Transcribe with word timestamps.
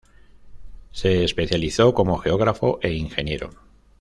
Se 0.91 1.23
especializó 1.23 1.93
como 1.93 2.17
geógrafo 2.17 2.79
e 2.81 2.93
ingeniero. 2.93 3.51